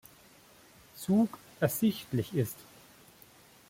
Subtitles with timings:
[0.95, 2.55] Zug ersichtlich ist.